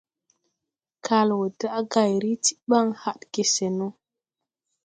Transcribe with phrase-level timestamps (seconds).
[1.05, 3.87] Kal wɔ daʼ gay ri ti ɓaŋ hadge se no.